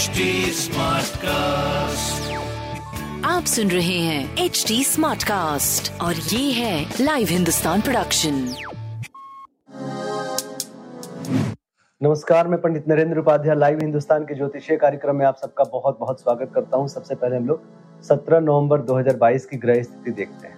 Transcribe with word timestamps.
HD 0.00 0.24
Smartcast. 0.56 2.28
आप 3.24 3.44
सुन 3.44 3.70
रहे 3.70 3.98
हैं 3.98 4.44
एच 4.44 4.64
डी 4.68 4.84
स्मार्ट 4.84 5.22
कास्ट 5.22 6.00
और 6.00 6.14
ये 6.14 6.52
है 6.52 6.84
लाइव 7.00 7.28
हिंदुस्तान 7.30 7.80
प्रोडक्शन 7.80 8.34
नमस्कार 12.02 12.48
मैं 12.48 12.60
पंडित 12.60 12.88
नरेंद्र 12.88 13.18
उपाध्याय 13.18 13.56
लाइव 13.56 13.78
हिंदुस्तान 13.82 14.24
के 14.24 14.34
ज्योतिषीय 14.34 14.76
कार्यक्रम 14.76 15.16
में 15.16 15.26
आप 15.26 15.36
सबका 15.36 15.64
बहुत 15.64 15.98
बहुत 16.00 16.20
स्वागत 16.20 16.52
करता 16.54 16.76
हूँ। 16.76 16.88
सबसे 16.88 17.14
पहले 17.14 17.36
हम 17.36 17.46
लोग 17.46 17.62
17 18.04 18.40
नवंबर 18.40 18.80
2022 18.82 19.44
की 19.44 19.56
ग्रह 19.56 19.82
स्थिति 19.82 20.10
देखते 20.10 20.48
हैं। 20.48 20.56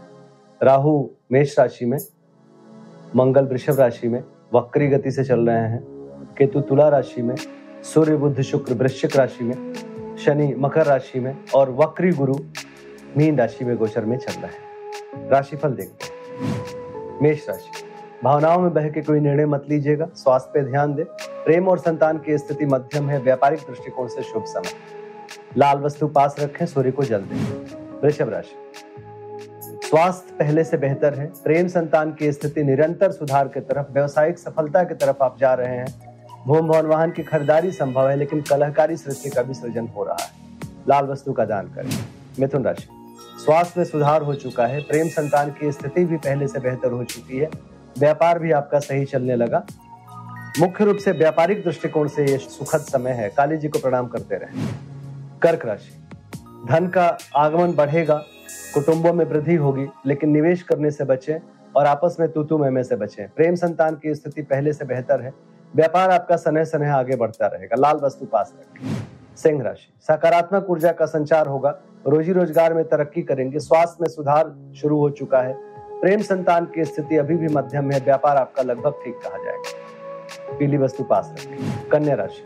राहु 0.62 1.08
मेष 1.32 1.58
राशि 1.58 1.84
में 1.84 1.98
मंगल 3.16 3.44
वृषभ 3.44 3.80
राशि 3.80 4.08
में 4.08 4.22
वक्री 4.54 4.88
गति 4.88 5.10
से 5.10 5.24
चल 5.24 5.40
रहे 5.40 5.68
हैं। 5.68 5.82
केतु 6.38 6.60
तुला 6.60 6.88
राशि 6.88 7.22
में 7.22 7.34
सूर्य 7.84 8.16
बुध 8.16 8.40
शुक्र 8.40 8.74
वृश्चिक 8.74 9.16
राशि 9.16 9.44
में, 9.44 9.74
शनि 10.16 10.54
मकर 10.58 10.86
राशि 10.86 11.20
में 11.20 11.36
और 11.54 11.70
वक्री 11.70 12.10
गुरु 12.10 12.34
मीन 13.16 13.38
राशि 13.38 13.64
में 13.64 13.76
गोचर 13.76 14.04
में 14.04 14.16
चल 14.16 14.32
रहे 14.32 14.50
हैं। 14.50 15.28
राशिफल 15.28 15.70
देखते 15.70 16.04
हैं। 16.04 17.18
मेष 17.22 17.48
राशि, 17.48 17.70
भावनाओं 18.24 18.60
में 18.60 18.72
बह 18.74 18.88
के 18.88 19.00
कोई 19.00 19.20
निर्णय 19.20 19.46
मत 19.46 19.64
लीजिएगा। 19.68 20.08
स्वास्थ्य 20.14 20.50
पे 20.54 20.62
ध्यान 20.62 20.94
दे। 20.94 21.04
प्रेम 21.44 21.68
और 21.68 21.78
संतान 21.78 22.18
की 22.18 22.38
स्थिति 22.38 22.66
मध्यम 22.66 23.10
है। 23.10 23.18
व्यापारिक 23.20 23.58
दृष्टिकोण 23.58 24.06
से 24.06 24.22
शुभ 24.22 24.44
समय। 24.44 24.70
लाल 25.56 25.78
वस्तु 25.78 26.08
पास 26.08 26.36
रखें, 26.40 26.66
सूर्य 26.66 26.90
को 26.90 27.04
जल 27.04 27.20
दें। 27.20 28.00
वृषभ 28.02 28.28
राशि, 28.28 28.54
स्वास्थ्य 29.88 30.34
पहले 30.38 30.64
से 30.64 30.76
बेहतर 30.76 31.14
है। 31.14 31.26
प्रेम 31.44 31.68
संतान 31.68 32.12
की 32.12 32.32
स्थिति 32.32 32.62
निरंतर 32.62 33.10
सुधार 33.10 33.48
की 33.48 33.60
तरफ़, 33.60 33.92
व्यवसायिक 33.92 34.38
सफलता 34.38 34.84
की 34.84 34.94
तरफ़ 34.94 35.22
आप 35.22 35.36
जा 35.38 35.54
रहे 35.54 35.76
हैं। 35.76 36.11
भूम 36.46 36.68
भवन 36.68 36.86
वाहन 36.86 37.10
की 37.10 37.22
खरीदारी 37.22 37.70
संभव 37.70 38.08
है, 38.08 38.16
लेकिन 38.16 38.40
कलहकारी 38.40 38.96
सृष्टि 38.96 39.30
का 39.30 39.42
भी 39.42 39.54
सृजन 39.54 39.88
हो 39.88 40.04
रहा 40.04 40.16
है। 40.20 40.28
लाल 40.88 41.04
वस्तु 41.04 41.32
का 41.32 41.44
दान 41.44 41.66
करें। 41.66 41.90
मिथुन 42.40 42.64
राशि। 42.64 42.88
स्वास्थ्य 43.44 43.74
में 43.78 43.84
सुधार 43.84 44.22
हो 44.22 44.34
चुका 44.34 44.66
है, 44.66 44.80
प्रेम 44.80 45.08
संतान 45.08 45.50
की 45.50 45.72
स्थिति 45.72 46.04
भी 46.04 46.16
पहले 46.16 46.48
से 46.48 46.60
बेहतर 46.60 46.92
हो 46.92 47.04
चुकी 47.04 47.38
है। 47.38 47.50
व्यापार 47.98 48.38
भी 48.38 48.52
आपका 48.52 48.78
सही 48.78 49.04
चलने 49.04 49.36
लगा। 49.36 49.66
मुख्य 50.60 50.84
रूप 50.84 50.96
से 50.96 51.12
व्यापारिक 51.12 51.64
दृष्टिकोण 51.64 52.08
से 52.08 52.26
ये 52.26 52.38
सुखद 52.38 52.78
समय 52.78 53.10
है। 53.10 53.28
काली 53.28 53.56
जी 53.56 53.68
को 53.68 53.78
प्रणाम 53.78 54.06
करते 54.06 54.34
रहे। 54.36 54.66
कर्क 55.42 55.66
राशि। 55.66 56.08
धन 56.68 56.86
का 56.86 57.18
आगमन 57.36 57.72
बढ़ेगा, 57.72 58.22
कुटुंबों 58.74 59.12
में 59.12 59.24
वृद्धि 59.24 59.54
होगी, 59.54 59.86
लेकिन 60.06 60.30
निवेश 60.30 60.62
करने 60.62 60.90
से 60.90 61.04
बचें 61.04 61.38
और 61.76 61.86
आपस 61.86 62.16
में 62.20 62.32
तू 62.32 62.58
में 62.58 62.82
से 62.82 62.96
बचें। 62.96 63.28
प्रेम 63.28 63.54
संतान 63.54 63.94
की 63.94 64.14
स्थिति 64.14 64.42
पहले 64.42 64.72
से 64.72 64.84
बेहतर 64.84 65.20
है। 65.20 65.51
व्यापार 65.76 66.10
आपका 66.10 66.36
सनह 66.36 66.64
सनह 66.64 66.94
आगे 66.94 67.16
बढ़ता 67.16 67.46
रहेगा। 67.46 67.76
लाल 67.76 67.96
वस्तु 67.96 68.26
पास 68.26 68.52
रखें। 68.60 68.90
सिंह 69.36 69.62
राशि। 69.62 69.92
सकारात्मक 70.02 70.70
ऊर्जा 70.70 70.92
का 70.92 71.06
संचार 71.06 71.46
होगा। 71.46 71.70
रोजी 72.06 72.32
रोज़गार 72.32 72.74
में 72.74 72.84
तरक्की 72.84 73.22
करेंगे। 73.22 73.58
स्वास्थ्य 73.58 73.96
में 74.00 74.08
सुधार 74.08 74.54
शुरू 74.76 74.98
हो 74.98 75.10
चुका 75.10 75.42
है। 75.42 75.54
प्रेम 76.00 76.22
संतान 76.22 76.64
की 76.64 76.84
स्थिति 76.84 77.16
अभी 77.16 77.36
भी 77.36 77.48
मध्यम 77.48 77.90
है। 77.90 78.00
व्यापार 78.00 78.36
आपका 78.36 78.62
लगभग 78.62 79.00
ठीक 79.04 79.14
कहा 79.14 79.44
जाएगा। 79.44 80.56
पीली 80.58 80.76
वस्तु 80.76 81.04
पास 81.04 81.32
रखें। 81.32 81.88
कन्या 81.90 82.14
राशि। 82.14 82.44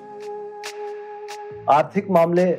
आर्थिक 1.70 2.10
मामले 2.10 2.52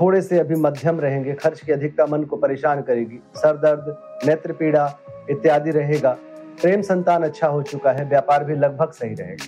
थोड़े 0.00 0.22
से 0.22 0.38
अभी 0.38 0.54
मध्यम 0.54 1.00
रहेंगे। 1.00 1.32
खर्च 1.32 1.60
की 1.60 1.72
अधिकता 1.72 2.06
मन 2.06 2.22
को 2.24 2.36
परेशान 2.36 2.82
करेगी। 2.82 3.20
सर 3.36 3.56
दर्द, 3.56 3.96
नेत्र 4.26 4.52
पीड़ा 4.52 4.86
इत्यादि 5.30 5.70
रहेगा। 5.70 6.16
प्रेम 6.62 6.82
संतान 6.82 7.22
अच्छा 7.22 7.46
हो 7.46 7.62
चुका 7.62 7.92
है। 7.92 8.04
व्यापार 8.04 8.44
भी 8.44 8.54
लगभग 8.54 8.90
सही 8.90 9.14
रहेगा। 9.14 9.44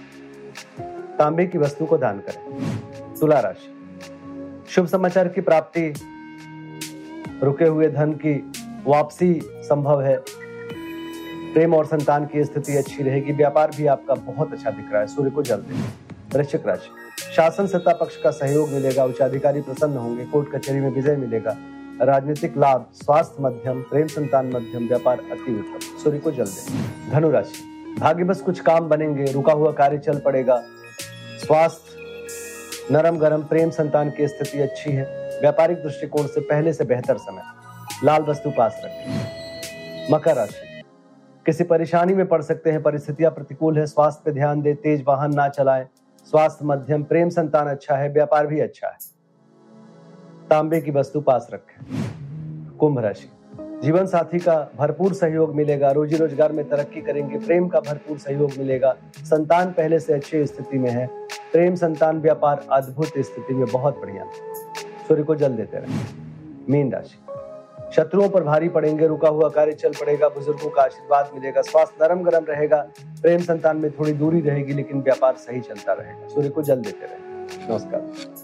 तांबे 1.19 1.47
की 1.47 1.59
वस्तु 1.59 1.87
को 1.87 1.99
दान 1.99 2.19
करें। 2.19 2.69
तुला 3.21 3.41
राशि। 3.41 3.71
शुभ 4.69 4.87
समाचार 4.87 5.29
की 5.29 5.41
प्राप्ति, 5.41 5.95
रुके 7.43 7.65
हुए 7.65 7.89
धन 7.89 8.13
की 8.13 8.53
वापसी 8.87 9.41
संभव 9.45 10.03
है। 10.03 10.17
प्रेम 11.55 11.75
और 11.75 11.87
संतान 11.87 12.27
की 12.27 12.45
स्थिति 12.45 12.77
अच्छी 12.77 13.03
रहेगी। 13.03 13.33
व्यापार 13.33 13.71
भी 13.77 13.87
आपका 13.87 14.15
बहुत 14.15 14.53
अच्छा 14.53 14.71
दिख 14.71 14.93
रहा 14.93 15.01
है। 15.01 15.07
सूर्य 15.07 15.31
को 15.31 15.43
जल 15.43 15.63
वृश्चिक 16.35 16.67
राशि। 16.67 16.89
शासन 17.37 17.67
सत्ता 17.67 17.93
पक्ष 17.93 18.17
का 18.17 18.31
सहयोग 18.31 18.69
मिलेगा। 18.69 19.05
उच्च 19.05 19.19
अधिकारी 19.19 19.61
प्रसन्न 19.61 19.97
होंगे। 19.97 20.25
कोर्ट 20.25 20.53
कचहरी 20.55 20.81
में 20.81 20.91
विजय 20.91 21.17
मिलेगा। 21.17 21.57
राजनीतिक 22.03 22.57
लाभ, 22.59 22.87
स्वास्थ्य 22.95 23.37
मध्यम, 23.41 23.83
प्रेम 23.83 24.07
संतान 24.07 24.47
मध्यम, 24.47 24.89
व्यापार 24.89 25.19
अति 25.19 25.55
उत्तम। 25.55 25.99
सूर्य 25.99 26.19
को 26.19 26.31
जल 26.31 26.45
दें। 26.45 27.11
धनु 27.11 27.31
राशि। 27.31 27.97
भाग्य 28.01 28.25
बस 28.25 28.41
कुछ 28.41 28.61
काम 28.61 28.89
बनेंगे। 28.89 29.25
रुका 29.25 29.53
हुआ 29.53 29.73
कार्य 29.73 29.99
चल 29.99 30.19
पड़ेगा। 30.19 30.63
स्वास्थ्य, 31.39 31.99
नरम 32.95 33.19
गरम 33.19 33.43
प्रेम 33.43 33.71
संतान 33.71 34.11
की 34.11 34.29
स्थिति 34.29 34.61
अच्छी 34.61 34.93
है। 34.93 35.41
व्यापारिक 35.41 35.83
दृष्टिकोण 35.83 36.27
से 36.27 36.41
पहले 36.41 36.73
से 36.73 36.85
बेहतर 36.85 37.17
समय। 37.17 37.43
लाल 38.05 38.23
वस्तु 38.23 38.51
पास 38.51 38.83
रखें। 38.85 39.35
मकर 40.13 40.37
राशि। 40.37 40.83
किसी 41.47 41.65
परेशानी 41.65 42.15
में 42.15 42.27
पड़ 42.27 42.43
सकते 42.43 42.71
हैं, 42.71 42.83
परिस्थितियाँ 42.83 43.33
प्रतिकूल 43.33 43.79
है, 43.79 43.87
स्वास्थ्य 43.87 44.23
पे 44.25 44.33
ध्यान 44.33 44.63
दे, 44.63 44.75
तेज 44.75 45.05
वाहन 45.07 45.35
ना 45.35 45.49
चलाएँ। 45.49 45.85
स्वास्थ्य 46.25 46.65
मध्यम, 46.65 47.03
प्रेम 47.03 47.29
संतान 47.29 47.69
अच्छा 47.69 47.97
है, 47.97 48.09
व्यापार 48.09 48.47
भी 48.47 48.61
अच्छा 48.61 48.89
है। 48.89 48.97
तांबे 50.51 50.81
की 50.81 50.91
वस्तु 50.91 51.21
पास 51.21 51.49
रखें। 51.53 51.87
कुंभ 52.79 52.99
राशि। 52.99 53.31
जीवन 53.83 54.07
साथी 54.07 54.39
का 54.39 54.71
भरपूर 54.79 55.15
सहयोग 55.15 55.55
मिलेगा 55.55 55.91
रोजी 55.91 56.17
रोज़गार 56.17 56.53
में 56.53 56.69
तरक्की 56.69 57.01
करेंगे, 57.01 57.39
प्रेम 57.39 57.69
का 57.69 57.81
भरपूर 57.81 58.19
सहयोग 58.19 58.51
मिलेगा। 58.59 58.97
संतान 59.19 59.73
पहले 59.73 59.99
से 59.99 60.13
अच्छी 60.13 60.47
स्थिति 60.47 60.79
में 60.79 60.91
है। 60.91 61.07
प्रेम, 61.53 61.75
संतान, 61.75 62.21
व्यापार 62.21 62.67
अद्भुत 62.73 63.07
स्थिति 63.07 63.55
में 63.55 63.67
बहुत 63.67 64.01
बढ़िया। 64.01 64.25
सूर्य 65.09 65.23
को 65.23 65.35
जल 65.35 65.53
देते 65.53 65.77
रहे। 65.77 65.95
मीन 66.69 66.93
राशि। 66.93 67.19
शत्रुओं 67.93 68.29
पर 68.29 68.43
भारी 68.43 68.69
पड़ेंगे, 68.69 69.07
रुका 69.07 69.29
हुआ 69.29 69.49
कार्य 69.49 69.73
चल 69.73 69.93
पड़ेगा, 69.93 70.29
बुज़ुर्गों 70.29 70.71
का 70.71 70.83
आशीर्वाद 70.83 71.31
मिलेगा, 71.35 71.63
स्वास्थ्य 71.63 72.05
नरम 72.05 72.23
गरम 72.23 72.45
रहेगा। 72.45 72.89
प्रेम, 73.23 73.41
संतान 73.41 73.77
में 73.77 73.91
थोड़ी 73.91 74.13
दूरी 74.13 74.41
रहेगी, 74.41 74.73
लेकिन 74.73 75.01
व्यापार 75.01 75.35
सही 75.37 75.61
चलता 75.61 75.93
रहेगा। 75.93 76.29
सूर्य 76.29 76.49
को 76.49 76.63
जल 76.63 76.81
देते 76.81 77.07
रहे। 77.07 77.73
नमस्कार। 77.73 78.44